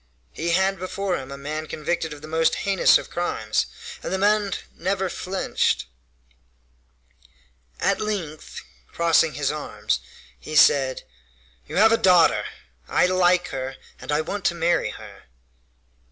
He 0.31 0.53
had 0.53 0.79
before 0.79 1.15
him 1.15 1.29
a 1.31 1.37
man 1.37 1.67
convicted 1.67 2.11
of 2.11 2.23
the 2.23 2.27
most 2.27 2.55
heinous 2.65 2.97
of 2.97 3.11
crimes, 3.11 3.67
and 4.01 4.11
the 4.11 4.17
man 4.17 4.53
never 4.75 5.09
flinched. 5.11 5.85
At 7.79 8.01
length, 8.01 8.61
crossing 8.87 9.35
his 9.35 9.51
arms, 9.51 9.99
he 10.39 10.55
said: 10.55 11.03
"You 11.67 11.75
have 11.75 11.91
a 11.91 11.97
daughter! 11.97 12.45
I 12.87 13.05
like 13.05 13.49
her 13.49 13.75
and 13.99 14.11
I 14.11 14.21
want 14.21 14.43
to 14.45 14.55
marry 14.55 14.89
her!" 14.89 15.25